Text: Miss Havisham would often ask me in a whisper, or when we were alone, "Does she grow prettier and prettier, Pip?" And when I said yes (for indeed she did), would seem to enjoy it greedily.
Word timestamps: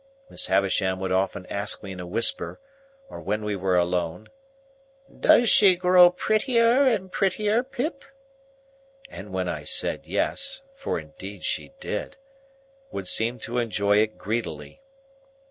Miss 0.31 0.47
Havisham 0.47 0.99
would 0.99 1.11
often 1.11 1.45
ask 1.45 1.83
me 1.83 1.91
in 1.91 1.99
a 1.99 2.07
whisper, 2.07 2.59
or 3.07 3.21
when 3.21 3.45
we 3.45 3.55
were 3.55 3.77
alone, 3.77 4.29
"Does 5.19 5.47
she 5.47 5.75
grow 5.75 6.09
prettier 6.09 6.87
and 6.87 7.11
prettier, 7.11 7.61
Pip?" 7.61 8.03
And 9.11 9.31
when 9.31 9.47
I 9.47 9.63
said 9.63 10.07
yes 10.07 10.63
(for 10.73 10.97
indeed 10.97 11.43
she 11.43 11.73
did), 11.79 12.17
would 12.89 13.07
seem 13.07 13.37
to 13.41 13.59
enjoy 13.59 13.97
it 13.97 14.17
greedily. 14.17 14.81